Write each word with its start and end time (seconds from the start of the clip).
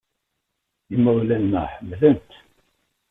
Imawlan-nneɣ 0.95 1.63
ḥemmlen-t. 1.73 2.29